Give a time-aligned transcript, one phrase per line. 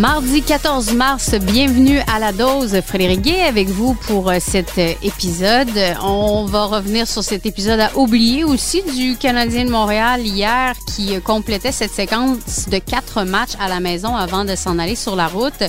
[0.00, 2.80] Mardi 14 mars, bienvenue à la dose.
[2.80, 5.68] Frédéric Gay avec vous pour euh, cet euh, épisode.
[6.02, 11.14] On va revenir sur cet épisode à oublier aussi du Canadien de Montréal hier qui
[11.14, 15.16] euh, complétait cette séquence de quatre matchs à la maison avant de s'en aller sur
[15.16, 15.62] la route.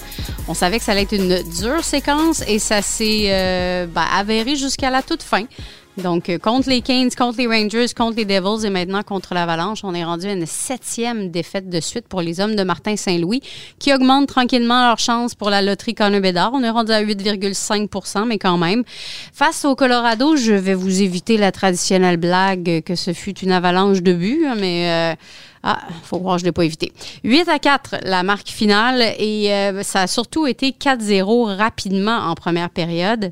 [0.47, 4.89] On savait que ça allait être une dure séquence et ça s'est ben, avéré jusqu'à
[4.89, 5.43] la toute fin.
[5.97, 9.79] Donc, euh, contre les Canes, contre les Rangers, contre les Devils et maintenant contre l'Avalanche,
[9.83, 13.41] on est rendu à une septième défaite de suite pour les hommes de Martin Saint-Louis
[13.77, 16.51] qui augmentent tranquillement leur chance pour la loterie Connor Bedard.
[16.53, 18.83] On est rendu à 8,5% mais quand même.
[19.33, 24.01] Face au Colorado, je vais vous éviter la traditionnelle blague que ce fut une avalanche
[24.01, 25.13] de buts, mais...
[25.13, 25.15] Euh,
[25.63, 26.91] ah, faut croire je ne l'ai pas évité.
[27.23, 32.33] 8 à 4, la marque finale, et euh, ça a surtout été 4-0 rapidement en
[32.33, 33.31] première période.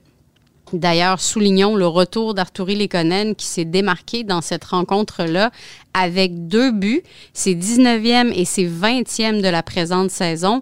[0.73, 5.51] D'ailleurs, soulignons le retour d'Arturi Lekonen qui s'est démarqué dans cette rencontre-là
[5.99, 7.01] avec deux buts,
[7.33, 10.61] ses 19e et ses 20e de la présente saison.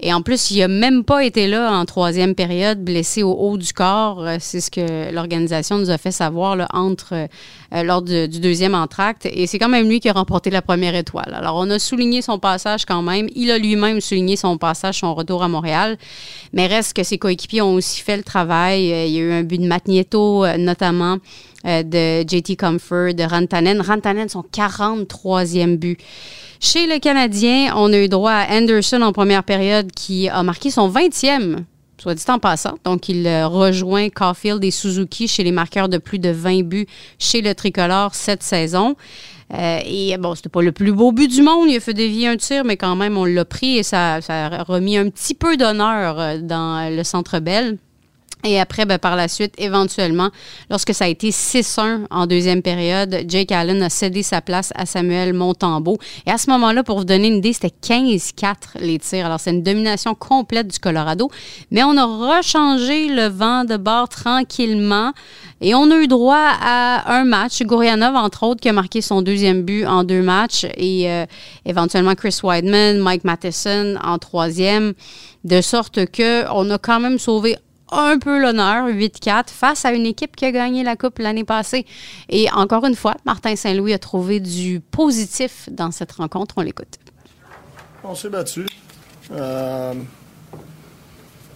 [0.00, 3.56] Et en plus, il n'a même pas été là en troisième période, blessé au haut
[3.58, 4.24] du corps.
[4.24, 9.26] Euh, C'est ce que l'organisation nous a fait savoir entre, euh, lors du deuxième entracte.
[9.26, 11.34] Et c'est quand même lui qui a remporté la première étoile.
[11.34, 13.26] Alors, on a souligné son passage quand même.
[13.34, 15.98] Il a lui-même souligné son passage, son retour à Montréal.
[16.52, 18.92] Mais reste que ses coéquipiers ont aussi fait le travail.
[18.92, 21.18] Euh, Il y a eu un but de euh, notamment
[21.64, 23.80] de JT Comfort, de Rantanen.
[23.80, 24.44] Rantanen, son
[24.78, 25.98] 43e but.
[26.60, 30.70] Chez le Canadien, on a eu droit à Anderson en première période qui a marqué
[30.70, 31.58] son 20e,
[31.98, 32.78] soit dit en passant.
[32.84, 36.86] Donc, il euh, rejoint Caulfield et Suzuki chez les marqueurs de plus de 20 buts
[37.18, 38.96] chez le tricolore cette saison.
[39.54, 41.68] Euh, et bon, c'était pas le plus beau but du monde.
[41.70, 44.62] Il a fait dévier un tir, mais quand même, on l'a pris et ça, a
[44.64, 47.78] remis un petit peu d'honneur euh, dans le centre Bell.
[48.44, 50.30] Et après, ben, par la suite, éventuellement,
[50.70, 54.86] lorsque ça a été 6-1 en deuxième période, Jake Allen a cédé sa place à
[54.86, 55.98] Samuel Montembeau.
[56.24, 59.26] Et à ce moment-là, pour vous donner une idée, c'était 15-4 les tirs.
[59.26, 61.28] Alors, c'est une domination complète du Colorado.
[61.72, 65.12] Mais on a rechangé le vent de bord tranquillement.
[65.60, 67.60] Et on a eu droit à un match.
[67.62, 70.64] Gourianov, entre autres, qui a marqué son deuxième but en deux matchs.
[70.76, 71.26] Et euh,
[71.66, 74.94] éventuellement Chris Weidman, Mike Matheson en troisième.
[75.44, 77.56] De sorte que on a quand même sauvé
[77.90, 81.86] un peu l'honneur, 8-4, face à une équipe qui a gagné la Coupe l'année passée.
[82.28, 86.54] Et encore une fois, Martin Saint-Louis a trouvé du positif dans cette rencontre.
[86.58, 86.98] On l'écoute.
[88.04, 88.66] On s'est battu.
[89.30, 89.94] Euh,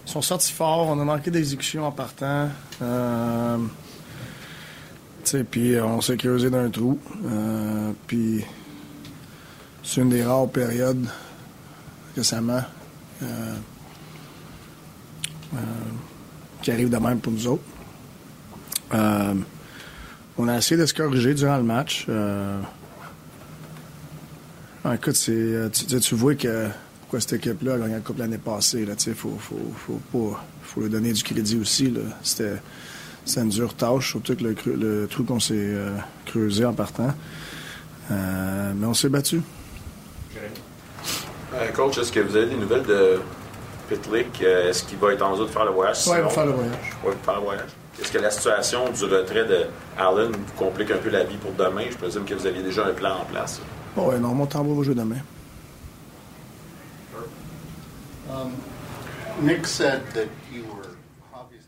[0.05, 0.87] ils sont sortis fort.
[0.87, 2.49] On a manqué d'exécution en partant.
[2.81, 3.57] Euh,
[5.49, 6.99] puis on s'est creusé d'un trou.
[7.25, 8.43] Euh, puis
[9.83, 11.07] c'est une des rares périodes
[12.15, 12.61] récemment
[13.21, 13.55] euh,
[16.63, 17.63] qui arrive de même pour nous autres.
[18.93, 19.33] Euh,
[20.37, 22.07] on a essayé de se corriger durant le match.
[22.09, 22.59] Euh,
[24.83, 26.67] ah, écoute, euh, tu, vois que
[27.01, 28.87] pourquoi cette équipe-là a gagné la Coupe l'année passée.
[29.07, 31.93] Il faut, faut, lui donner du crédit aussi.
[32.23, 32.55] C'était,
[33.37, 35.75] une dure tâche, surtout que le, trou qu'on s'est
[36.25, 37.13] creusé en partant.
[38.09, 39.41] Mais on s'est battu.
[41.55, 43.19] Euh, coach, est-ce que vous avez des nouvelles de
[43.97, 44.41] Pitlick?
[44.41, 46.07] Euh, Est-ce qu'il va être en mesure de faire le voyage?
[46.07, 46.93] Ouais, il va faire le voyage.
[47.03, 47.69] Va faire le voyage.
[48.01, 49.65] Est-ce que la situation du retrait de
[49.97, 51.83] Allen vous complique un peu la vie pour demain?
[51.91, 53.61] Je présume que vous aviez déjà un plan en place.
[53.95, 55.17] Bon, ouais, non, mon tambour va jouer demain.
[59.41, 60.82] Nick said that you were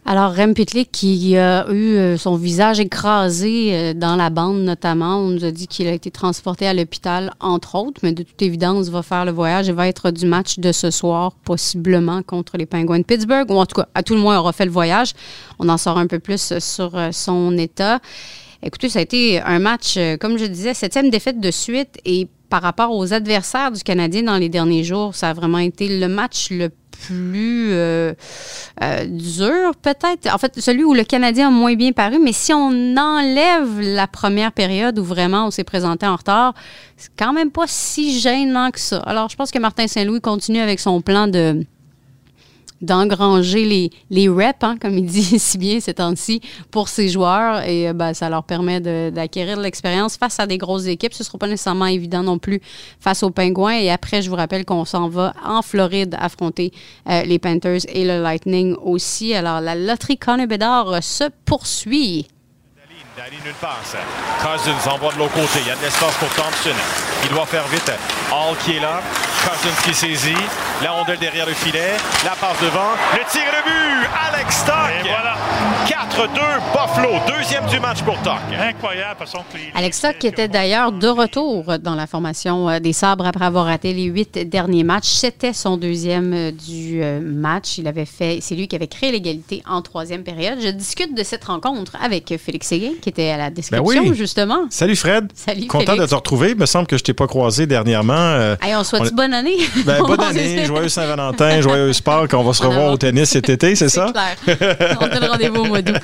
[0.08, 5.18] Alors, Rem Pitlick, qui a eu euh, son visage écrasé euh, dans la bande notamment,
[5.18, 8.40] on nous a dit qu'il a été transporté à l'hôpital, entre autres, mais de toute
[8.44, 12.56] évidence, va faire le voyage et va être du match de ce soir, possiblement contre
[12.58, 14.72] les Penguins de Pittsburgh, ou en tout cas, à tout le moins, aura fait le
[14.72, 15.14] voyage.
[15.58, 18.00] On en saura un peu plus euh, sur euh, son état.
[18.62, 22.28] Écoutez, ça a été un match, euh, comme je disais, septième défaite de suite et
[22.50, 26.08] par rapport aux adversaires du Canadien dans les derniers jours, ça a vraiment été le
[26.08, 28.14] match le plus euh,
[28.84, 30.34] euh, dur, peut-être.
[30.34, 34.08] En fait, celui où le Canadien a moins bien paru, mais si on enlève la
[34.08, 36.54] première période où vraiment on s'est présenté en retard,
[36.98, 39.00] c'est quand même pas si gênant que ça.
[39.00, 41.66] Alors, je pense que Martin Saint-Louis continue avec son plan de
[42.82, 46.42] d'engranger les, les reps, hein, comme il dit si bien ces temps-ci,
[46.72, 47.64] pour ses joueurs.
[47.68, 51.14] Et euh, ben, ça leur permet de- d'acquérir de, l'expérience face à des grosses équipes.
[51.14, 52.62] Ce ne sera pas nécessairement évident non plus
[53.00, 53.80] face aux Pingouins.
[53.80, 56.72] Et après, je vous rappelle qu'on s'en va en Floride affronter
[57.10, 59.34] euh, les Panthers et le Lightning aussi.
[59.34, 62.28] Alors, la loterie Connor Bedard se poursuit.
[63.18, 63.96] Une passe.
[64.42, 65.60] Cousins envoie de l'autre côté.
[65.62, 66.76] Il y a de l'espace pour Thompson.
[67.24, 67.90] Il doit faire vite.
[68.30, 69.02] Hall qui est là.
[69.42, 70.36] Cousins qui saisit.
[70.84, 71.94] La rondelle derrière le filet.
[72.26, 72.92] La passe devant.
[73.14, 74.10] Le tir et le but.
[74.34, 74.76] Alex Stock.
[75.06, 75.38] Et voilà.
[75.88, 76.28] 4-2
[76.74, 77.10] Buffalo.
[77.28, 78.36] Deuxième du match pour Stock.
[78.60, 82.80] Incroyable façon que les- Alex Stock qui était d'ailleurs de retour dans la formation euh,
[82.80, 85.08] des Sabres après avoir raté les huit derniers matchs.
[85.08, 87.78] C'était son deuxième euh, du euh, match.
[87.78, 90.60] Il avait fait, c'est lui qui avait créé l'égalité en troisième période.
[90.62, 94.16] Je discute de cette rencontre avec Félix Séguin qui était à la description Ben oui.
[94.18, 94.66] justement.
[94.72, 95.28] Salut Fred.
[95.36, 96.06] Salut, Content Félix.
[96.06, 96.50] de te retrouver.
[96.52, 98.14] Il me semble que je t'ai pas croisé dernièrement.
[98.18, 99.58] Euh, Hey, on souhaite on- bonne année.
[99.86, 102.34] ben, bonne On année, joyeux Saint-Valentin, joyeux Pâques.
[102.34, 104.12] On va se revoir au tennis cet été, c'est ça?
[104.12, 104.98] clair.
[105.00, 105.96] On donne rendez-vous au mois d'août.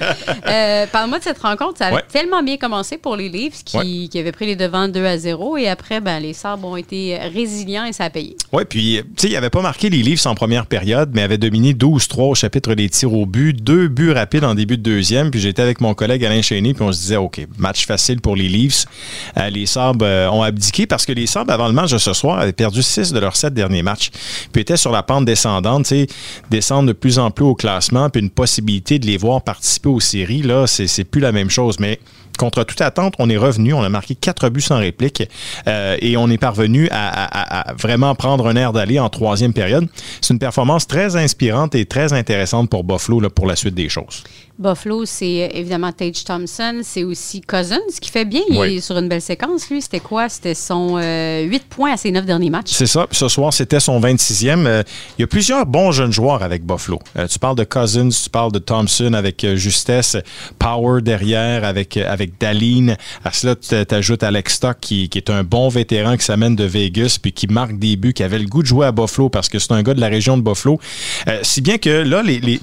[0.48, 1.80] Euh, Parle-moi de cette rencontre.
[1.80, 2.03] Ça avait Ouais.
[2.12, 4.07] tellement bien commencé pour les Leafs qui, Ouais.
[4.07, 7.18] qui avaient pris les devants 2 à 0 et après, ben, les Sabres ont été
[7.33, 8.36] résilients et ça a payé.
[8.53, 11.38] Oui, puis, tu sais, il n'avait pas marqué les Leafs en première période, mais avait
[11.39, 13.53] dominé 12-3 au chapitre des tirs au but.
[13.53, 15.31] Deux buts rapides en début de deuxième.
[15.31, 18.35] Puis j'étais avec mon collègue Alain Chénier, puis on se disait, OK, match facile pour
[18.35, 18.85] les Leafs.
[19.38, 22.13] Euh, les Sabres euh, ont abdiqué parce que les Sabres, avant le match de ce
[22.13, 24.11] soir, avaient perdu 6 de leurs 7 derniers matchs.
[24.51, 25.91] Puis étaient sur la pente descendante,
[26.49, 29.99] descendre de plus en plus au classement, puis une possibilité de les voir participer aux
[29.99, 31.79] séries, là, c'est plus la même chose.
[31.79, 31.99] Mais
[32.37, 35.23] contre toute attente, on est revenu, on a marqué quatre buts sans réplique
[35.67, 37.25] euh, et on est parvenu à, à-
[37.67, 39.87] à- à vraiment prendre un air d'aller en troisième période.
[40.21, 43.89] C'est une performance très inspirante et très intéressante pour Buffalo là, pour la suite des
[43.89, 44.23] choses.
[44.59, 48.41] Buffalo, c'est euh, évidemment Tage Thompson, c'est aussi Cousins qui fait bien.
[48.49, 48.75] Il Oui.
[48.77, 49.81] est sur une belle séquence, lui.
[49.81, 50.29] C'était quoi?
[50.29, 52.71] C'était son 8 points à ses 9 derniers matchs.
[52.71, 53.07] C'est ça.
[53.07, 54.65] Puis Ce soir, c'était son 26e.
[54.67, 54.83] Euh,
[55.17, 56.99] il y a plusieurs bons jeunes joueurs avec Buffalo.
[57.17, 60.15] Euh, tu parles de Cousins, tu parles de Thompson avec euh, justesse,
[60.59, 62.97] Power derrière avec, euh, Daline.
[63.23, 67.31] À cela, tu Alex Stock qui, est un bon vétéran qui s'amène de Vegas puis
[67.31, 69.71] qui marque des buts, qui avait le goût de jouer à Buffalo parce que c'est
[69.71, 70.79] un gars de la région de Buffalo.
[71.27, 72.59] Euh, si bien que là, les, les,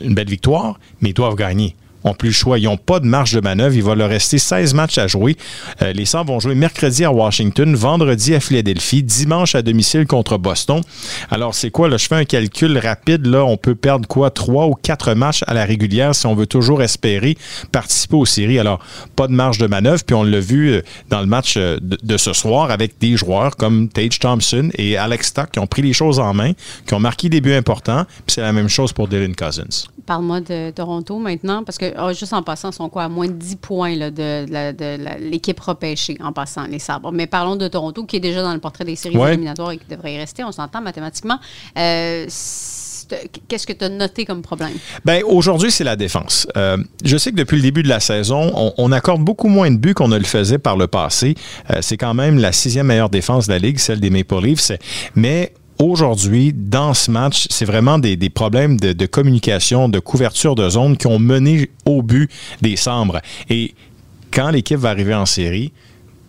[0.00, 1.74] une belle victoire, mais ils doivent gagner
[2.04, 2.58] n'ont plus le choix.
[2.58, 3.74] Ils n'ont pas de marge de manœuvre.
[3.74, 5.36] Il va leur rester 16 matchs à jouer.
[5.82, 10.38] Euh, les Sabres vont jouer mercredi à Washington, vendredi à Philadelphie, dimanche à domicile contre
[10.38, 10.80] Boston.
[11.30, 11.88] Alors, c'est quoi?
[11.88, 13.26] Là, je fais un calcul rapide.
[13.26, 14.30] Là, on peut perdre quoi?
[14.30, 17.36] Trois ou quatre matchs à la régulière si on veut toujours espérer
[17.70, 18.58] participer aux séries.
[18.58, 18.80] Alors,
[19.16, 20.02] pas de marge de manœuvre.
[20.04, 23.16] Puis on l'a vu euh, dans le match euh, de, de ce soir avec des
[23.16, 26.52] joueurs comme Tage Thompson et Alex Stock qui ont pris les choses en main,
[26.86, 28.04] qui ont marqué des buts importants.
[28.26, 29.88] Puis c'est la même chose pour Dylan Cousins.
[30.06, 33.26] Parle-moi de Toronto maintenant, parce que ah, juste en passant, ils sont quoi à moins
[33.26, 37.12] de 10 points là, de, l'équipe repêchée en passant, les sabres.
[37.12, 39.30] Mais parlons de Toronto, qui est déjà dans le portrait des séries Ouais.
[39.34, 41.38] éliminatoires et qui devrait y rester, on s'entend mathématiquement.
[41.78, 42.26] Euh,
[43.48, 44.72] Qu'est-ce que tu as noté comme problème?
[45.04, 46.46] Ben, aujourd'hui, c'est la défense.
[46.56, 49.70] Euh, je sais que depuis le début de la saison, on, on accorde beaucoup moins
[49.70, 51.34] de buts qu'on ne le faisait par le passé.
[51.70, 54.72] Euh, c'est quand même la sixième meilleure défense de la Ligue, celle des Maple Leafs.
[55.14, 60.96] Mais aujourd'hui, dans ce match, c'est vraiment des, problèmes de, communication, de couverture de zone
[60.96, 62.30] qui ont mené au but
[62.60, 63.20] des Sabres.
[63.50, 63.74] Et
[64.30, 65.72] quand l'équipe va arriver en série,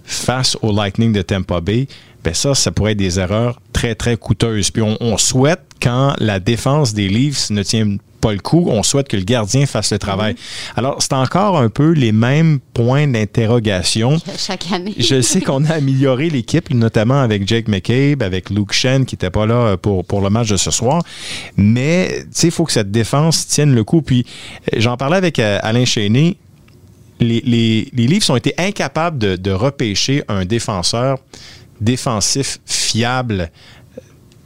[0.04, 1.88] face au Lightning de Tampa Bay,
[2.24, 4.72] ben ça, ça pourrait être des erreurs très, très coûteuses.
[4.72, 8.84] Puis on, on souhaite, quand la défense des Leafs ne tient pas le coup, on
[8.84, 10.36] souhaite que le gardien fasse le travail.
[10.78, 14.18] Alors, c'est encore un peu les mêmes points d'interrogation.
[14.38, 14.96] Chaque année.
[14.98, 19.30] Je sais qu'on a amélioré l'équipe, notamment avec Jake McCabe, avec Luke Shen, qui n'était
[19.30, 21.04] pas là pour, pour le match de ce soir.
[21.58, 24.02] Mais, tu sais, il faut que cette défense tienne le coup.
[24.02, 24.26] Puis,
[24.74, 26.38] euh, j'en parlais avec euh, Alain Chéné.
[27.20, 31.18] Les, les, les Leafs ont été incapables de, de repêcher un défenseur
[31.82, 33.50] défensif fiable
[33.98, 34.02] euh,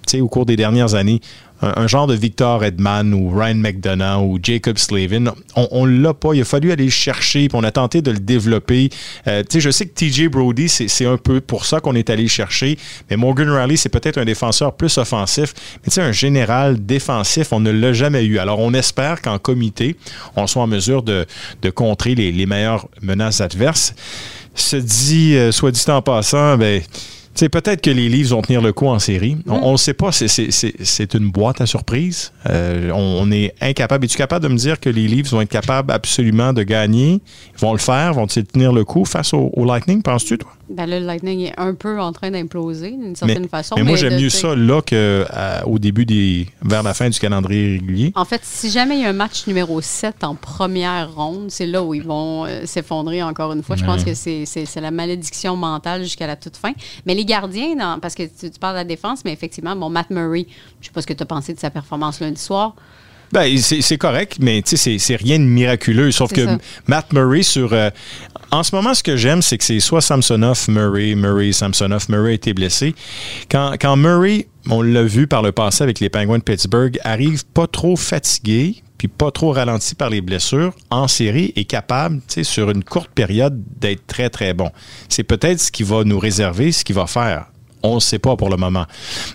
[0.07, 1.21] tu sais, au cours des dernières années.
[1.61, 5.33] Un, genre de Victor Edman ou Ryan McDonough ou Jacob Slavin.
[5.55, 6.33] On ne l'a pas.
[6.33, 8.89] Il a fallu aller le chercher, puis on a tenté de le développer.
[9.27, 12.77] Euh, je sais que TJ Brody, c'est un peu pour ça qu'on est allé chercher.
[13.09, 15.53] Mais Morgan Riley, c'est peut-être un défenseur plus offensif.
[15.83, 18.37] Mais un général défensif, on ne l'a jamais eu.
[18.39, 19.95] Alors, on espère qu'en comité,
[20.35, 21.25] on soit en mesure de,
[21.73, 23.93] contrer les, meilleures menaces adverses.
[24.55, 26.81] Se dit, euh, soit dit en passant, ben,
[27.39, 29.37] sais, peut-être que les livres vont tenir le coup en série.
[29.47, 30.11] On ne le sait pas.
[30.11, 32.31] C'est- c'est- C'est c'est une boîte à surprise.
[32.49, 34.05] Euh, on, on est incapable.
[34.05, 37.21] Es-tu capable de me dire que les livres vont être capables absolument de gagner?
[37.53, 38.13] Ils vont le faire?
[38.13, 40.51] Vont-ils tenir le coup face au, au Lightning, penses-tu, toi?
[40.69, 43.75] Ben là, le Lightning est un peu en train d'imploser d'une certaine mais, façon.
[43.77, 46.47] mais moi, j'aime mieux ça là qu'au début des.
[46.61, 48.11] vers la fin du calendrier régulier.
[48.15, 51.67] En fait, si jamais il y a un match numéro 7 en première ronde, c'est
[51.67, 53.75] là où ils vont euh, s'effondrer encore une fois.
[53.75, 56.73] Je pense que c'est la malédiction mentale jusqu'à la toute fin.
[57.05, 60.09] Mais les gardiens, parce que tu, tu parles de la défense, mais effectivement, bon, Matt
[60.09, 60.47] Murray,
[60.81, 62.75] je sais pas ce que tu as pensé de sa performance lundi soir.
[63.31, 66.11] Ben, c'est correct, mais tu sais, c'est- rien de miraculeux.
[66.11, 66.57] Sauf que ça.
[66.87, 67.73] Matt Murray, sur.
[67.73, 67.89] euh,
[68.51, 72.05] en ce moment, ce que j'aime, c'est que c'est soit Samsonov, Murray, Murray, Samsonov.
[72.09, 72.95] Murray a été blessé.
[73.51, 77.45] Quand, quand Murray, on l'a vu par le passé avec les Penguins de Pittsburgh, arrive
[77.47, 82.35] pas trop fatigué, puis pas trop ralenti par les blessures, en série, est capable, tu
[82.35, 84.71] sais, sur une courte période, d'être très, très bon.
[85.09, 87.47] C'est peut-être ce qui va nous réserver, ce qu'il va faire
[87.83, 88.85] On ne sait pas pour le moment.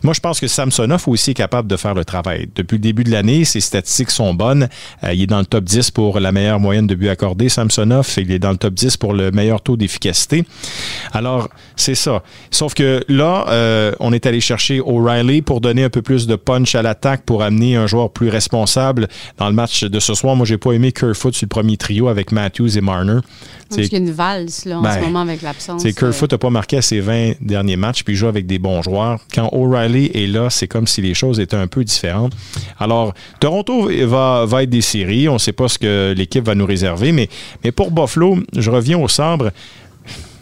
[0.03, 2.49] Moi, je pense que Samsonov aussi est capable de faire le travail.
[2.55, 4.69] Depuis le début de l'année, ses statistiques sont bonnes.
[5.05, 8.09] Euh, il est dans le top 10 pour la meilleure moyenne de buts accordés, Samsonov.
[8.17, 10.45] Il est dans le top 10 pour le meilleur taux d'efficacité.
[11.13, 12.23] Alors, c'est ça.
[12.51, 16.37] Sauf que là, euh, on est allé chercher O'Reilly pour donner un peu plus de
[16.37, 19.09] punch à l'attaque, pour amener un joueur plus responsable
[19.39, 20.37] dans le match de ce soir.
[20.37, 23.21] Moi, j'ai pas aimé Kerfoot sur le premier trio avec Matthews et Marner.
[23.73, 25.83] A une valse là, en Ben, ce moment avec l'absence.
[25.83, 28.59] C'est Kerfoot n'a pas marqué à ses 20 derniers matchs, puis il joue avec des
[28.59, 29.19] bons joueurs.
[29.35, 32.33] Quand O'Reilly est là, c'est comme si les choses étaient un peu différentes.
[32.79, 35.29] Alors, Toronto va, va être des séries.
[35.29, 37.29] On ne sait pas ce que l'équipe va nous réserver, mais,
[37.65, 39.51] mais pour Buffalo, je reviens au sabre.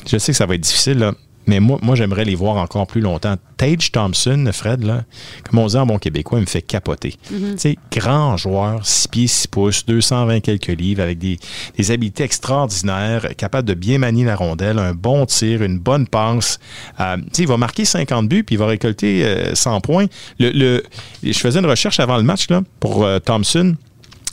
[0.06, 1.14] Je sais que ça va être difficile, là,
[1.46, 3.36] mais moi, moi j'aimerais les voir encore plus longtemps.
[3.56, 5.04] Tage Thompson, Fred, là,
[5.48, 7.14] comme on dit en bon québécois, il me fait capoter.
[7.28, 11.38] Tu sais, grand joueur, 6 pieds, 6 pouces, 220 quelques livres, avec des,
[11.76, 16.58] des habiletés extraordinaires, capable de bien manier la rondelle, un bon tir, une bonne passe.
[17.00, 20.06] Euh, tu sais, il va marquer 50 buts, puis il va récolter euh, 100 points.
[20.38, 20.82] Le, le-
[21.22, 23.74] je faisais une recherche avant le match là, pour euh, Thompson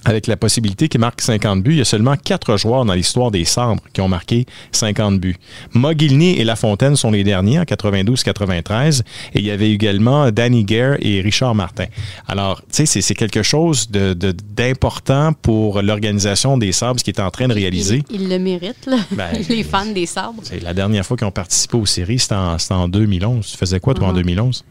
[0.08, 1.74] avec la possibilité qu'il marque 50 buts.
[1.74, 5.36] Il y a seulement quatre joueurs dans l'histoire des Sabres qui ont marqué 50 buts.
[5.74, 9.02] Mogilny et Lafontaine sont les derniers en 92-93.
[9.34, 11.86] Et il y avait également Danny Gare et Richard Martin.
[12.28, 17.10] Alors, tu sais, c'est- quelque chose de- de- d'important pour l'organisation des Sabres, ce qui
[17.10, 18.04] est en train de réaliser.
[18.12, 18.98] Il, il le mérite, là.
[19.12, 20.40] Ben, les fans des sabres.
[20.44, 23.48] C'est la dernière fois qu'ils ont participé aux séries, c'était en, c'était en 2011.
[23.52, 24.16] Tu faisais quoi, toi, en Mhm.
[24.18, 24.64] 2011?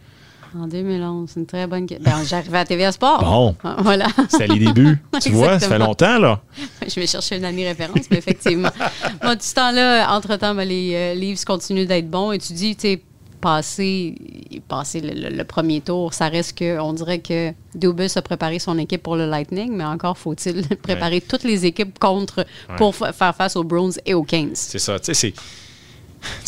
[0.61, 2.11] En 2011, c'est une très bonne question.
[2.11, 3.23] Ben, J'arrivais à TVA Sport.
[3.25, 3.57] Bon.
[3.65, 4.07] Ah, Voilà.
[4.29, 4.99] C'était les débuts.
[5.23, 6.41] tu vois, ça fait longtemps, là.
[6.89, 8.71] Je vais chercher une année référence, mais effectivement.
[9.23, 12.33] Moi, du ce temps-là, entre-temps, ben, les euh, Leafs continuent d'être bons.
[12.33, 13.03] Et tu dis, tu sais,
[13.41, 14.15] passer,
[14.67, 18.59] passer le, le- le premier tour, ça reste que, on dirait que Dubus a préparé
[18.59, 22.47] son équipe pour le Lightning, mais encore faut-il préparer toutes les équipes contre
[22.77, 24.51] pour fa- faire face aux Browns et aux Kings.
[24.55, 24.99] C'est ça.
[24.99, 25.35] Tu sais, c'est.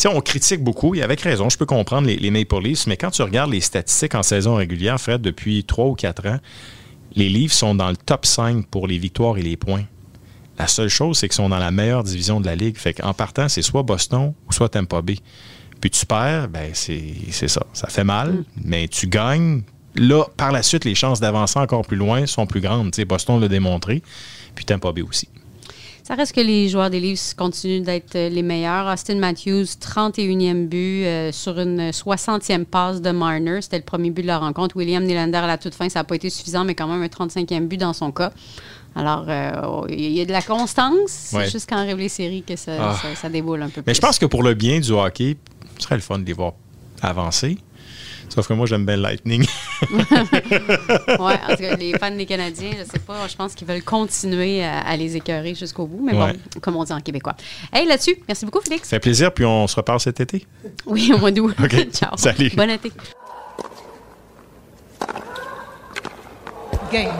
[0.05, 3.21] On critique beaucoup, et avec raison, je peux comprendre les, Maple Leafs, mais quand tu
[3.21, 6.39] regardes les statistiques en saison régulière, Fred, depuis 3 ou 4 ans,
[7.15, 9.83] les Leafs sont dans le top 5 pour les victoires et les points.
[10.57, 12.77] La seule chose, c'est qu'ils sont dans la meilleure division de la Ligue.
[12.77, 15.17] Fait qu'en partant, c'est soit Boston ou soit Tampa Bay.
[15.79, 17.65] Puis tu perds, ben c'est ça.
[17.71, 19.61] Ça fait mal, mais tu gagnes.
[19.95, 22.91] Là, par la suite, les chances d'avancer encore plus loin sont plus grandes.
[23.07, 24.03] Boston l'a démontré,
[24.53, 25.29] puis Tampa Bay aussi.
[26.09, 28.91] Ça reste que les joueurs des Leafs continuent d'être euh, les meilleurs.
[28.91, 33.61] Austin Matthews, 31e but euh, sur une 60e passe de Marner.
[33.61, 34.75] C'était le premier but de la rencontre.
[34.75, 37.05] William Nylander, à la toute fin, ça n'a pas été suffisant, mais quand même un
[37.05, 38.31] 35e but dans son cas.
[38.95, 41.29] Alors, euh, il y a de la constance.
[41.31, 41.45] Ouais.
[41.45, 42.99] C'est juste quand arrive les séries que ça, Ah.
[42.99, 43.83] ça, ça déboule un peu plus.
[43.85, 45.37] Mais je pense que pour le bien du hockey,
[45.77, 46.53] ce serait le fun de les voir
[47.03, 47.59] avancer.
[48.29, 49.45] Sauf que moi, j'aime bien le Lightning.
[51.19, 53.83] Ouais, en tout cas, les fans des Canadiens, je sais pas, je pense qu'ils veulent
[53.83, 56.01] continuer à, à les écœurer jusqu'au bout.
[56.03, 56.33] Mais Ouais.
[56.33, 57.35] bon, comme on dit en québécois.
[57.73, 58.83] Hey, là-dessus, merci beaucoup, Félix.
[58.83, 60.45] Ça fait plaisir, puis on se reparle cet été.
[60.85, 61.55] Oui, au mois d'août.
[61.61, 61.87] OK.
[61.93, 62.15] Ciao.
[62.17, 62.51] Salut.
[62.55, 62.91] Bon été.
[66.91, 67.11] game.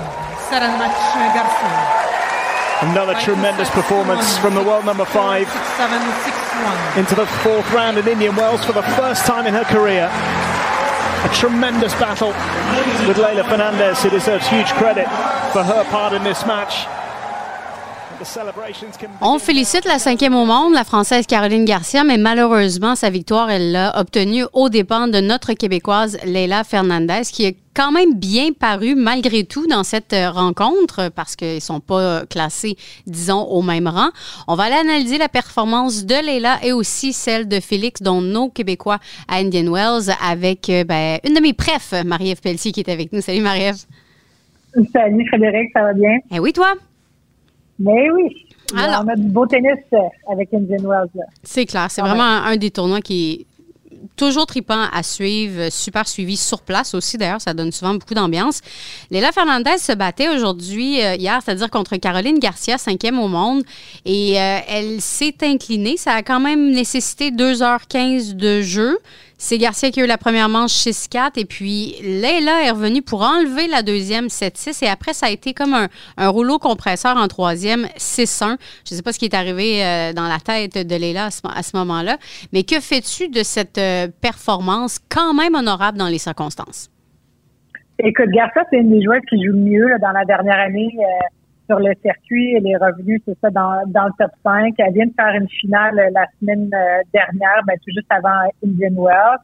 [0.51, 0.97] Match
[1.35, 1.69] Garcia.
[2.81, 5.47] Another tremendous performance from the world number five
[6.97, 10.09] into the fourth round in Indian Wells for the first time in her career.
[11.21, 12.29] A tremendous battle
[13.07, 15.05] with Leila Fernandez, who deserves huge credit
[15.51, 16.87] for her part in this match.
[19.21, 23.71] On félicite la cinquième au monde, la Française Caroline Garcia, mais malheureusement, sa victoire, elle
[23.71, 28.95] l'a obtenue aux dépens de notre Québécoise Leila Fernandez, qui a quand même bien paru
[28.95, 32.75] malgré tout dans cette euh, rencontre, parce qu'ils ne sont pas euh, classés,
[33.07, 34.09] disons, au même rang.
[34.47, 38.49] On va aller analyser la performance de Leila et aussi celle de Félix, dont nos
[38.49, 38.99] Québécois
[39.29, 43.13] à Indian Wells, avec euh, ben, une de mes prefs, Marie-Ève Pelletier, qui est avec
[43.13, 43.21] nous.
[43.21, 43.77] Salut Marie-Ève.
[44.93, 46.17] Salut Frédéric, ça va bien?
[46.31, 46.73] Eh oui, toi?
[47.79, 48.45] Mais oui.
[48.75, 49.03] Alors.
[49.05, 49.97] On a du beau tennis euh,
[50.31, 51.09] avec Indian Wells.
[51.43, 51.87] C'est clair.
[51.89, 53.45] C'est Ah vraiment un, des tournois qui est
[54.15, 57.17] toujours tripant à suivre, euh, super suivi sur place aussi.
[57.17, 58.61] D'ailleurs, ça donne souvent beaucoup d'ambiance.
[59.11, 63.63] Léla Fernandez se battait aujourd'hui, euh, hier, c'est-à-dire contre Caroline Garcia, cinquième au monde.
[64.05, 65.97] Et euh, elle s'est inclinée.
[65.97, 68.99] Ça a quand même nécessité 2h15 de jeu.
[69.41, 73.21] C'est Garcia qui a eu la première manche 6-4 et puis Leila est revenue pour
[73.21, 77.25] enlever la deuxième 7-6 et après ça a été comme un, un rouleau compresseur en
[77.29, 78.57] troisième 6-1.
[78.85, 81.63] Je ne sais pas ce qui est arrivé euh, dans la tête de Leila à
[81.63, 82.17] ce, moment-là,
[82.51, 86.91] mais que fais-tu de cette euh, performance quand même honorable dans les circonstances?
[87.99, 91.25] Écoute, Garcia, c'est une des joueuses qui joue le mieux dans la dernière année euh,
[91.69, 92.55] sur le circuit.
[92.55, 94.73] Elle est revenue, c'est ça, dans, dans le top 5.
[94.77, 98.49] Elle vient de faire une finale euh, la semaine euh, dernière, ben, tout juste avant
[98.65, 99.37] Indian Wells.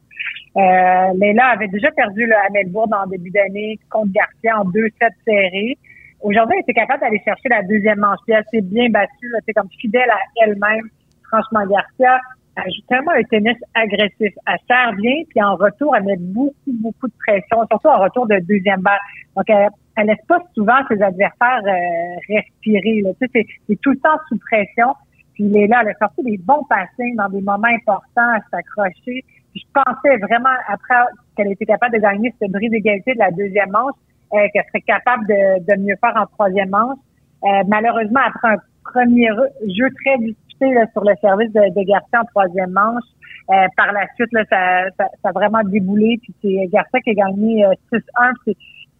[0.56, 4.90] Euh, avait déjà perdu là, à Melbourne en début d'année contre Garcia en 2-7
[5.24, 5.78] serrés.
[6.22, 8.18] Aujourd'hui, elle était capable d'aller chercher la deuxième manche.
[8.26, 10.88] Elle s'est bien battue, là, comme fidèle à elle-même.
[11.28, 12.18] Franchement, Garcia,
[12.56, 14.32] elle joue tellement un tennis agressif.
[14.46, 18.26] Elle sert bien, puis en retour, elle met beaucoup, beaucoup de pression, surtout en retour
[18.26, 18.98] de deuxième balle.
[19.36, 23.00] Donc, elle, elle laisse pas souvent ses adversaires euh, respirer.
[23.02, 23.10] Là.
[23.20, 24.94] Tu sais, c'est tout le temps sous pression.
[25.34, 28.40] Puis il est là, elle a sorti des bons passings dans des moments importants, à
[28.50, 29.24] s'accrocher.
[29.54, 30.94] Je pensais vraiment, après
[31.36, 33.94] qu'elle était capable de gagner ce bris d'égalité de la deuxième manche,
[34.34, 36.98] euh, qu'elle serait capable de, de mieux faire en troisième manche.
[37.44, 39.28] Euh, malheureusement, après un premier
[39.66, 43.04] jeu très disputé là, sur le service de, de Garcia en troisième manche,
[43.50, 46.18] euh, par la suite, là, ça, ça, ça, a vraiment déboulé.
[46.22, 48.54] Puis c'est Garcia qui a gagné 6-1.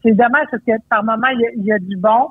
[0.07, 2.31] C'est, dommage parce que par moment, il y, a, il y a du bon.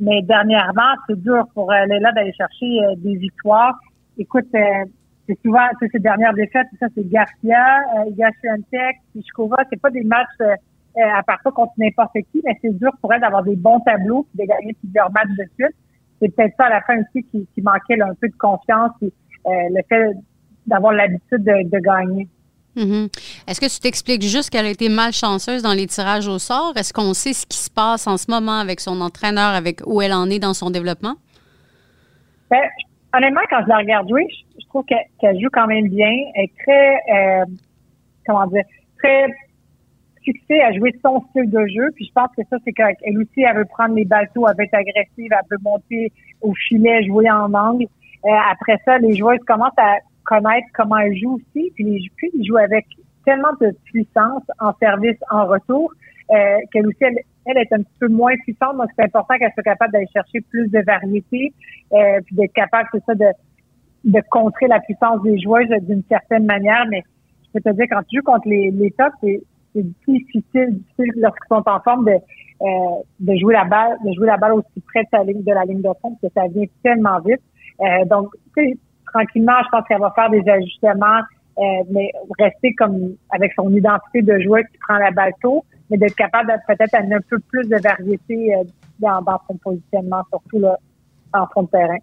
[0.00, 3.78] Mais dernièrement, c'est dur pour euh, Léla d'aller chercher euh, des victoires.
[4.18, 4.84] Écoute, euh,
[5.26, 10.04] c'est souvent, c'est ces dernières défaites, ça c'est Garcia, euh, Yashuantek, Pichkova, c'est pas des
[10.04, 10.54] matchs euh,
[10.96, 14.26] à part ça contre n'importe qui, mais c'est dur pour elle d'avoir des bons tableaux
[14.34, 15.76] et de gagner plusieurs matchs de suite.
[16.20, 18.92] C'est peut-être ça à la fin aussi qui, qui manquait là, un peu de confiance
[19.02, 19.12] et
[19.46, 20.12] le fait
[20.66, 22.28] d'avoir l'habitude de, de gagner.
[22.76, 23.08] Mm-hmm.
[23.48, 26.72] Est-ce que tu t'expliques juste qu'elle a été malchanceuse dans les tirages au sort?
[26.76, 30.02] Est-ce qu'on sait ce qui se passe en ce moment avec son entraîneur, avec où
[30.02, 31.14] elle en est dans son développement?
[32.50, 32.62] Ben,
[33.16, 34.26] honnêtement, quand je la regarde jouer,
[34.58, 36.12] je, trouve qu'elle joue quand même bien.
[36.34, 37.44] Elle est très, euh,
[38.26, 38.64] comment dire,
[38.98, 39.26] très
[40.24, 41.90] fixée à jouer son style de jeu.
[41.94, 44.64] Puis je pense que ça, c'est qu'elle aussi, elle veut prendre les bateaux, elle veut
[44.64, 47.86] être agressive, elle veut monter au filet, jouer en angle.
[48.24, 51.72] Euh, après ça, les joueuses commencent à connaître comment elle joue aussi.
[51.74, 52.86] Puis puis ils jouent avec
[53.24, 55.92] tellement de puissance en service en retour
[56.30, 58.76] euh, qu'elle aussi, elle, elle, est un petit peu moins puissante.
[58.76, 61.52] Donc, c'est important qu'elle soit capable d'aller chercher plus de variété
[61.92, 63.26] euh, puis d'être capable, c'est ça, de,
[64.04, 66.84] de contrer la puissance des joueuses d'une certaine manière.
[66.90, 67.02] Mais
[67.46, 69.40] je peux te dire, quand tu joues contre les, les tops, c'est
[70.08, 72.12] difficile, difficile lorsqu'ils sont en forme de,
[72.62, 75.52] euh, de jouer la balle, de jouer la balle aussi près de, sa ligne, de
[75.52, 77.42] la ligne de fond, parce que ça vient tellement vite.
[77.80, 78.28] Euh, donc,
[79.14, 81.20] tranquillement, je pense qu'elle va faire des ajustements,
[81.58, 86.16] euh, mais rester comme avec son identité de joueur qui prend la tôt, mais d'être
[86.16, 88.64] capable de peut-être un peu plus de variété euh,
[88.98, 90.76] dans, dans, son positionnement, surtout là,
[91.32, 91.98] en fond de terrain.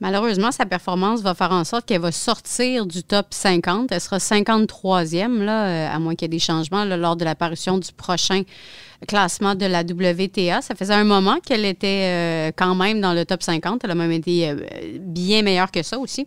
[0.00, 3.92] Malheureusement, sa performance va faire en sorte qu'elle va sortir du top 50.
[3.92, 7.92] Elle sera 53e, là, à moins qu'il y ait des changements lors de l'apparition du
[7.92, 8.42] prochain
[9.06, 10.62] classement de la WTA.
[10.62, 13.82] Ça faisait un moment qu'elle était euh, quand même dans le top 50.
[13.84, 14.56] Elle a même été euh,
[15.00, 16.26] bien meilleure que ça aussi.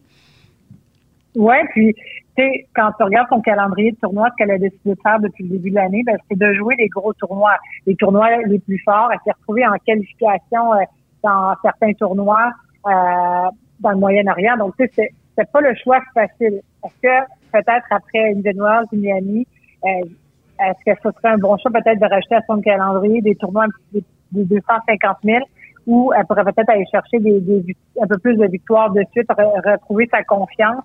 [1.35, 2.01] Oui, puis tu
[2.37, 5.43] sais, quand tu regardes son calendrier de tournois, ce qu'elle a décidé de faire depuis
[5.43, 8.81] le début de l'année, ben, c'est de jouer les gros tournois, les tournois les plus
[8.83, 9.09] forts.
[9.11, 10.83] Elle s'est retrouvée en qualification euh,
[11.23, 12.51] dans certains tournois
[12.85, 14.57] dans le Moyen-Orient.
[14.57, 16.61] Donc, tu sais, c'est pas le choix facile.
[16.85, 19.47] Est-ce que peut-être après Indian Wells, Miami,
[19.83, 23.65] est-ce que ce serait un bon choix peut-être de rajouter à son calendrier des tournois
[23.91, 25.39] des, 250 000
[25.87, 29.29] ou elle pourrait peut-être aller chercher des, des, un peu plus de victoires de suite,
[29.29, 30.83] re, retrouver sa confiance.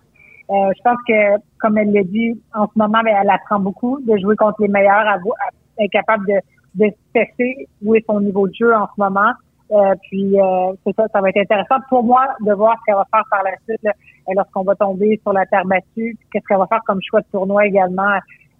[0.50, 4.00] Euh, je pense que, comme elle l'a dit, en ce moment, ben, elle apprend beaucoup
[4.00, 6.40] de jouer contre les meilleurs, elle, est capable de,
[6.74, 9.32] de tester où est son niveau de jeu en ce moment.
[9.72, 12.96] Euh, puis euh, c'est ça, ça va être intéressant pour moi de voir ce qu'elle
[12.96, 13.86] va faire par la suite
[14.34, 17.66] lorsqu'on va tomber sur la terre battue, qu'est-ce qu'elle va faire comme choix de tournoi
[17.66, 18.16] également.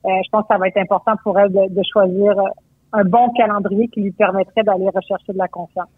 [0.06, 2.32] Euh, je pense que ça va être important pour elle de, de, choisir
[2.92, 5.88] un bon calendrier qui lui permettrait d'aller rechercher de la confiance.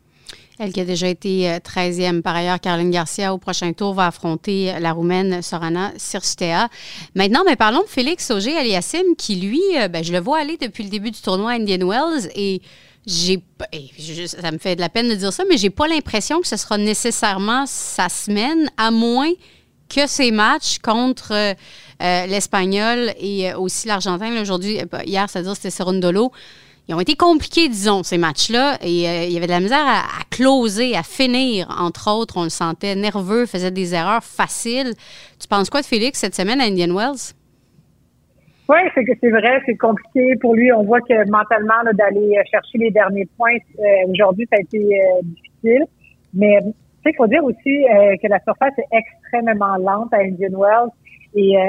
[0.58, 2.22] Elle qui a déjà été 13e.
[2.22, 6.68] Par ailleurs, Caroline Garcia, au prochain tour, va affronter la Roumaine Sorana Sirsutea.
[7.14, 9.60] Maintenant, mais parlons de Félix Auger-Aliassime, qui, lui,
[9.90, 12.60] ben, je le vois aller depuis le début du tournoi Indian Wells et
[13.06, 16.56] ça me fait de la peine de dire ça, mais j'ai pas l'impression que ce
[16.56, 19.32] sera nécessairement sa semaine, à moins
[19.88, 24.40] que ses matchs contre euh, l'Espagnol et euh, aussi l'Argentin.
[24.40, 26.32] Aujourd'hui, euh, hier, c'est-à-dire c'était Serundolo.
[26.88, 28.78] Ils ont été compliqués, disons, ces matchs-là.
[28.82, 31.68] Et euh, il y avait de la misère à, closer, à finir.
[31.78, 34.92] Entre autres, on le sentait nerveux, faisait des erreurs faciles.
[35.40, 37.34] Tu penses quoi de Félix cette semaine à Indian Wells?
[38.68, 40.72] Oui, c'est que c'est vrai, c'est compliqué pour lui.
[40.72, 45.20] On voit que mentalement, d'aller chercher les derniers points, euh, aujourd'hui, ça a été euh,
[45.22, 45.84] difficile.
[46.34, 46.58] Mais
[47.10, 50.90] il faut dire aussi euh, que la surface est extrêmement lente à Indian Wells
[51.34, 51.60] et euh,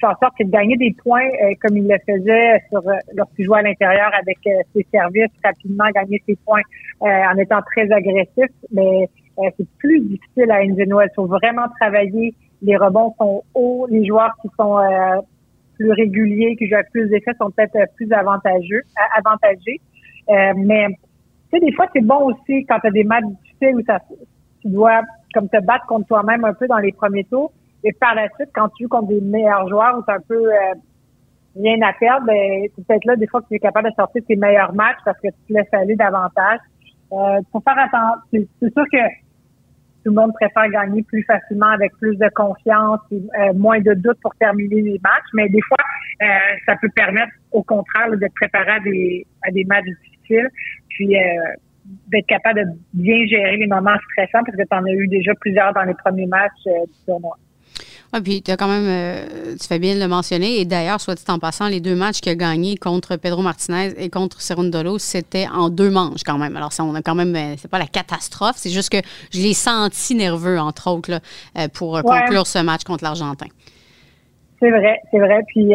[0.00, 2.82] fait en sorte que de gagner des points euh, comme il le faisait sur
[3.14, 6.62] lorsqu'il jouait à l'intérieur avec ses services, rapidement gagner ses points
[7.00, 10.74] en étant très agressif, mais c'est plus difficile à Wells.
[10.78, 12.34] Il faut vraiment travailler.
[12.62, 14.78] Les rebonds sont hauts, les joueurs qui sont
[15.76, 18.82] plus réguliers, qui jouent avec plus d'effets sont peut-être plus avantageux,
[19.16, 19.80] avantagés.
[20.28, 20.88] mais
[21.50, 23.98] tu sais, des fois, c'est bon aussi quand tu as des matchs difficiles où ça,
[24.62, 25.02] tu dois
[25.34, 27.52] comme te battre contre toi-même un peu dans les premiers tours.
[27.84, 30.52] Et par la suite, quand tu joues contre des meilleurs joueurs où tu un peu
[30.52, 30.74] euh,
[31.56, 34.22] rien à perdre, ben, c'est peut-être là des fois que tu es capable de sortir
[34.26, 36.60] tes meilleurs matchs parce que tu te laisses aller davantage.
[37.12, 38.22] Euh, faut faire attention.
[38.60, 38.98] C'est sûr que
[40.04, 43.94] tout le monde préfère gagner plus facilement avec plus de confiance et euh, moins de
[43.94, 45.28] doutes pour terminer les matchs.
[45.34, 45.84] Mais des fois,
[46.22, 46.26] euh,
[46.66, 50.48] ça peut permettre au contraire de te préparer à des, à des matchs difficiles.
[50.88, 51.20] Puis euh,
[52.08, 55.34] d'être capable de bien gérer les moments stressants parce que tu en as eu déjà
[55.34, 57.36] plusieurs dans les premiers matchs du tournoi.
[58.12, 60.60] Ah, puis tu as quand même, euh, tu fais bien de le mentionner.
[60.60, 63.92] Et d'ailleurs, soit dit en passant, les deux matchs qu'il a gagnés contre Pedro Martinez
[63.96, 66.56] et contre Cerundolo, c'était en deux manches quand même.
[66.56, 68.98] Alors, ça, on a quand même, euh, c'est pas la catastrophe, c'est juste que
[69.32, 71.20] je l'ai senti nerveux, entre autres, là,
[71.58, 73.46] euh, pour conclure ce match contre l'Argentin.
[74.58, 75.40] C'est vrai, c'est vrai.
[75.46, 75.70] Puis,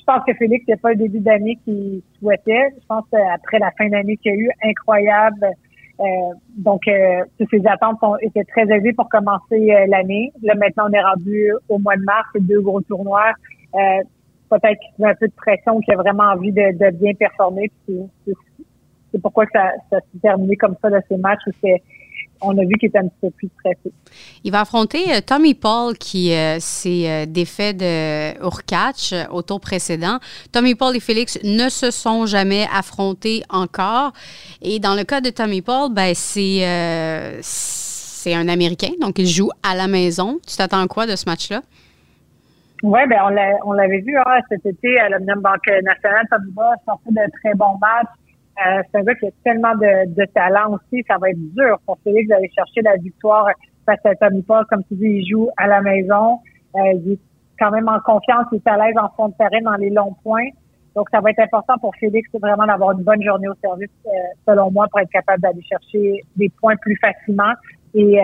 [0.00, 2.70] je pense que Félix, a pas le début d'année qu'il souhaitait.
[2.80, 5.52] Je pense qu'après la fin d'année qu'il y a eu, incroyable euh,
[6.56, 10.32] donc, euh, ces attentes ont, étaient très élevées pour commencer euh, l'année.
[10.42, 13.32] Là, maintenant, on est rendu au mois de mars, deux gros tournois.
[13.74, 13.78] Euh,
[14.48, 17.70] peut-être qu'il y a un peu de pression, qu'il a vraiment envie de, bien performer.
[17.86, 21.82] C'est pourquoi ça, ça s'est terminé comme ça de ces matchs où c'est
[22.42, 23.92] on a vu qu'il était un petit peu plus stressé.
[24.44, 29.60] Il va affronter euh, Tommy Paul qui euh, s'est euh, défait de Urkach au tour
[29.60, 30.18] précédent.
[30.52, 34.12] Tommy Paul et Félix ne se sont jamais affrontés encore.
[34.62, 36.60] Et dans le cas de Tommy Paul, ben, c'est
[37.42, 40.38] c'est un Américain, donc il joue à la maison.
[40.46, 41.62] Tu t'attends quoi de ce match-là?
[42.82, 43.18] Oui, ben
[43.64, 46.26] on l'avait vu hein, cet été à l'Omnium Banque Nationale.
[46.30, 48.19] Tommy Paul a sorti de très bons matchs.
[48.66, 51.02] Euh, c'est un gars qui a tellement de, talent aussi.
[51.08, 53.48] Ça va être dur pour Félix d'aller chercher la victoire
[53.86, 54.64] face à Tommy Paul.
[54.66, 56.40] Comme tu dis, il joue à la maison.
[56.76, 57.18] Euh, il est
[57.58, 58.46] quand même en confiance.
[58.52, 60.48] Il est à l'aise en fond de terrain dans les longs points.
[60.94, 64.10] Donc, ça va être important pour Félix vraiment d'avoir une bonne journée au service, euh,
[64.46, 67.52] selon moi, pour être capable d'aller chercher des points plus facilement
[67.94, 68.20] et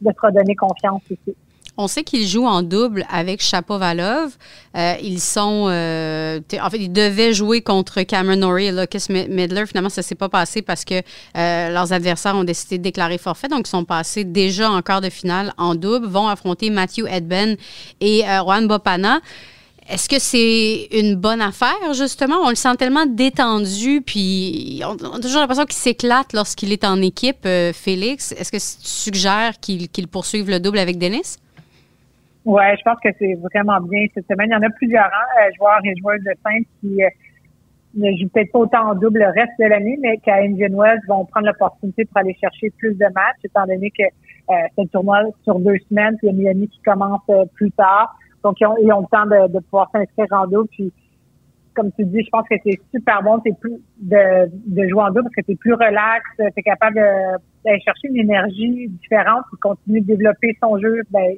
[0.00, 1.36] de se redonner confiance aussi.
[1.76, 4.36] On sait qu'il joue en double avec Chapovalov.
[4.76, 5.66] Euh, ils sont.
[5.68, 9.66] Euh, en fait, ils devaient jouer contre Cameron Norrie et Lucas Midler.
[9.66, 13.18] Finalement, ça ne s'est pas passé parce que euh, leurs adversaires ont décidé de déclarer
[13.18, 13.48] forfait.
[13.48, 16.06] Donc, ils sont passés déjà en quart de finale en double.
[16.06, 17.56] Vont affronter Matthew Edben
[18.00, 19.20] et Juan Bopana.
[19.88, 22.36] Est-ce que c'est une bonne affaire, justement?
[22.44, 27.02] On le sent tellement détendu, puis on, a toujours l'impression qu'il s'éclate lorsqu'il est en
[27.02, 28.32] équipe, Félix.
[28.32, 31.36] Est-ce que tu suggères qu'il poursuive le double avec Denis?
[32.44, 34.48] Ouais, je pense que c'est vraiment bien cette semaine.
[34.50, 37.08] Il y en a plusieurs hein, joueurs et joueuses de simple qui euh,
[37.94, 41.00] ne jouent peut-être pas autant en double le reste de l'année, mais qu'à Indian Wells
[41.08, 44.86] vont prendre l'opportunité pour aller chercher plus de matchs, étant donné que euh, c'est un
[44.86, 48.14] tournoi sur deux semaines, puis il y a Miami qui commence euh, plus tard.
[48.42, 50.68] Donc, ils ont, ils ont le temps de, de pouvoir s'inscrire en double.
[50.68, 50.92] Puis,
[51.74, 55.08] comme tu dis, je pense que c'est super bon c'est plus de, de jouer en
[55.08, 56.96] double parce que c'est plus relax, tu es capable
[57.64, 61.00] d'aller chercher une énergie différente et continuer de développer son jeu.
[61.10, 61.36] Ben,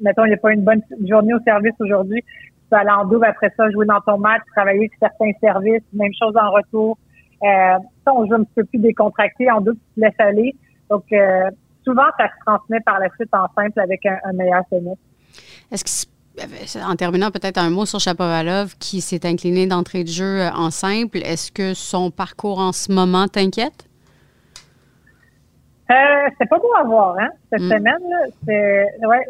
[0.00, 3.04] mettons, il n'y a pas une bonne journée au service aujourd'hui, tu peux aller en
[3.04, 6.98] double après ça, jouer dans ton match, travailler sur certains services, même chose en retour.
[7.42, 10.54] Euh, ça, on joue un petit peu plus décontracté, en double, tu te laisses aller.
[10.90, 11.50] Donc, euh,
[11.84, 14.98] souvent, ça se transmet par la suite en simple avec un, meilleur tennis.
[15.70, 16.16] Est-ce que
[16.84, 21.18] en terminant peut-être un mot sur Chapovalov qui s'est incliné d'entrée de jeu en simple,
[21.18, 23.88] est-ce que son parcours en ce moment t'inquiète?
[25.90, 25.94] Euh,
[26.36, 27.70] c'est pas beau à voir, hein, cette mm.
[27.70, 28.02] semaine.
[28.44, 29.26] C'est ouais,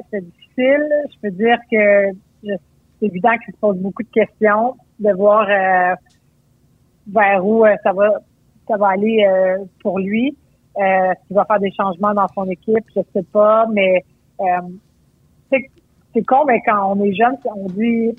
[0.62, 5.95] je peux dire que c'est évident qu'il se pose beaucoup de questions, de voir euh,
[7.12, 8.21] vers où euh, ça va
[8.69, 10.37] ça va aller euh, pour lui.
[10.77, 14.05] Euh, S'il va faire des changements dans son équipe, je sais pas, mais
[15.51, 18.11] c'est con, mais quand on est jeune, on dit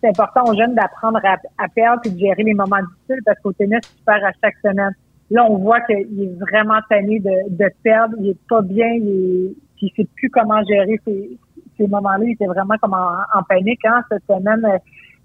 [0.00, 3.52] c'est important aux jeunes d'apprendre à, perdre et de gérer les moments difficiles parce qu'au
[3.52, 4.94] tennis, tu perds à chaque semaine.
[5.30, 9.96] Là, on voit qu'il est vraiment tanné de, perdre, il est pas bien, il, est,
[9.96, 11.38] sait plus comment gérer ses,
[11.80, 14.78] ces moments-là, il était vraiment comme en, panique hein, cette semaine euh,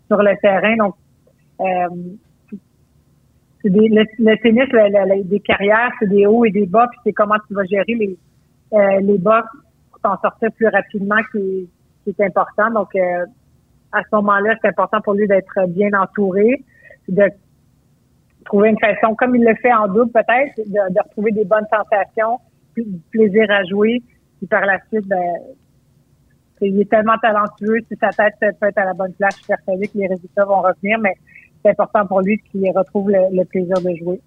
[0.07, 0.75] sur le terrain.
[0.77, 0.95] Donc,
[1.59, 2.55] euh,
[3.63, 7.63] le, tennis, des carrières, c'est des hauts et des bas, puis c'est comment tu vas
[7.65, 8.17] gérer les,
[8.73, 9.43] euh, les bas
[9.91, 11.69] pour t'en sortir plus rapidement qui,
[12.07, 12.69] est important.
[12.69, 12.95] Donc,
[13.91, 16.63] à ce moment-là, c'est important pour lui d'être bien entouré,
[17.09, 17.23] de
[18.45, 21.65] trouver une façon, comme il le fait en double peut-être, de, de retrouver des bonnes
[21.73, 22.39] sensations,
[22.77, 24.03] du plaisir à jouer,
[24.37, 25.17] puis par la suite, ben,
[26.61, 27.79] il est tellement talentueux.
[27.89, 30.45] Si sa tête peut être à la bonne place, je suis persuadée que les résultats
[30.45, 31.13] vont revenir, mais
[31.63, 34.21] c'est important pour lui qu'il retrouve le, plaisir de jouer.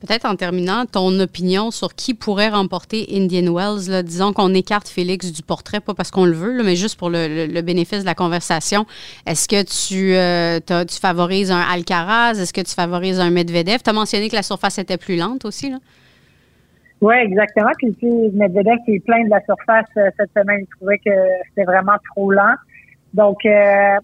[0.00, 4.02] Peut-être en terminant, ton opinion sur qui pourrait remporter Indian Wells.
[4.02, 7.60] Disons qu'on écarte Félix du portrait, pas parce qu'on le veut, mais juste pour le,
[7.60, 8.84] bénéfice de la conversation.
[9.26, 12.40] Est-ce que tu, euh, tu favorises un Alcaraz?
[12.40, 13.78] Est-ce que tu favorises un Medvedev?
[13.84, 15.70] Tu as mentionné que la surface était plus lente aussi.
[15.70, 15.78] Là?
[17.02, 17.72] Oui, exactement.
[17.78, 21.10] Puis tu Medvedev qui est plein de la surface euh, cette semaine, il trouvait que
[21.48, 22.54] c'était vraiment trop lent.
[23.12, 23.96] Donc euh,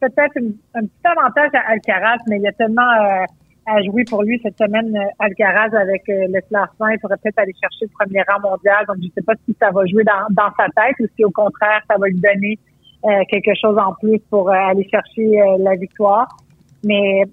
[0.00, 0.38] peut-être
[0.74, 3.24] un petit avantage à Alcaraz, mais il y a tellement euh,
[3.66, 6.86] à jouer pour lui cette semaine, euh, Alcaraz, avec euh, le classement.
[6.88, 8.86] Il pourrait peut-être aller chercher le premier rang mondial.
[8.86, 11.24] Donc, je ne sais pas si ça va jouer dans, dans sa tête ou si,
[11.24, 12.58] au contraire, ça va lui donner
[13.04, 16.28] euh, quelque chose en plus pour aller chercher la victoire.
[16.84, 17.24] Mais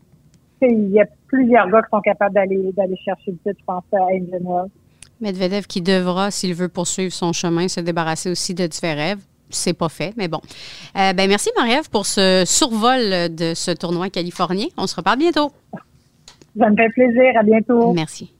[0.69, 3.83] il y a plusieurs gars qui sont capables d'aller d'aller chercher le titre, je pense,
[3.93, 4.69] à Wells.
[5.21, 9.19] Medvedev qui devra, s'il veut poursuivre son chemin, se débarrasser aussi de Zverev
[9.55, 10.41] c'est pas fait, mais bon.
[10.95, 14.65] ben merci, Marie-Ève, pour ce survol de ce tournoi californien.
[14.77, 15.51] On se reparle bientôt.
[16.57, 17.31] Ça me fait plaisir.
[17.39, 17.93] À bientôt.
[17.93, 18.32] Merci.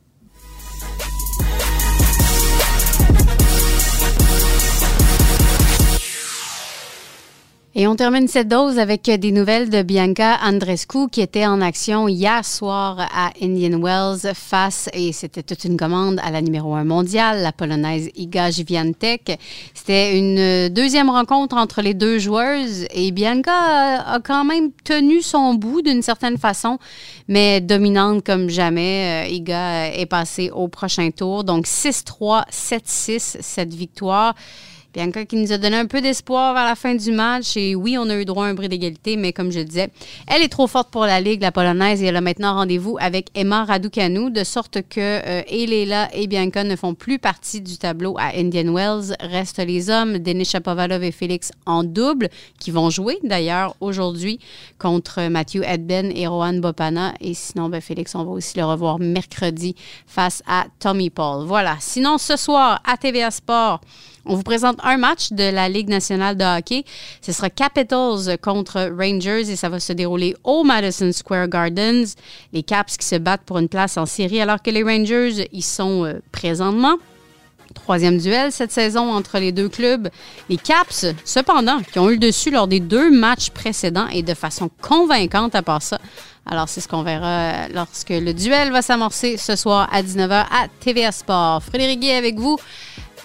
[7.76, 12.08] Et on termine cette dose avec des nouvelles de Bianca Andrescu qui était en action
[12.08, 16.84] hier soir à Indian Wells face, et c'était toute une commande, à la numéro un
[16.84, 19.40] mondiale, la polonaise Iga Swiatek.
[19.74, 25.56] C'était une deuxième rencontre entre les deux joueuses et Bianca a quand même tenu son
[25.56, 26.78] bout d'une certaine façon,
[27.28, 29.26] mais dominante comme jamais.
[29.26, 34.36] Euh, Iga est passée au prochain tour, donc 6-3, 7-6 cette victoire.
[34.94, 37.58] Bianca qui nous a donné un peu d'espoir vers la fin du match.
[37.58, 39.90] Et oui, on a eu droit à un bris d'égalité, mais comme je le disais,
[40.28, 43.30] elle est trop forte pour la Ligue, la Polonaise, et elle a maintenant rendez-vous avec
[43.34, 45.64] Emma Raducanu, de sorte que euh, et
[46.14, 49.16] et Bianca ne font plus partie du tableau à Indian Wells.
[49.20, 52.30] Restent les hommes, Denis Shapovalov et Félix en double,
[52.60, 54.40] qui vont jouer d'ailleurs aujourd'hui
[54.78, 57.14] contre Matthew Edben et Rohan Bopana.
[57.20, 59.76] Et sinon, ben, Félix, on va aussi le revoir mercredi
[60.06, 61.46] face à Tommy Paul.
[61.46, 61.78] Voilà.
[61.80, 63.82] Sinon, ce soir, à TVA Sport,
[64.26, 66.86] on vous présente un match de la Ligue nationale de hockey.
[67.22, 72.16] Ce sera Capitals contre Rangers et ça va se dérouler au Madison Square Gardens.
[72.54, 75.62] Les Caps qui se battent pour une place en série alors que les Rangers y
[75.62, 76.96] sont euh, présentement.
[77.74, 80.10] Troisième duel cette saison entre les deux clubs.
[80.48, 84.34] Les Caps, cependant, qui ont eu le dessus lors des deux matchs précédents et de
[84.34, 86.00] façon convaincante à part ça.
[86.46, 90.46] Alors, c'est ce qu'on verra euh, lorsque le duel va s'amorcer ce soir à 19h
[90.52, 91.64] à TVA Sport.
[91.64, 92.58] Frédéric Guy avec vous.